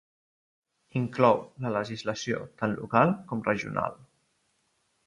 Inclou 0.99 1.37
la 1.65 1.73
legislació 1.75 2.41
tant 2.63 2.75
local 2.81 3.17
com 3.31 3.47
regional. 3.53 4.03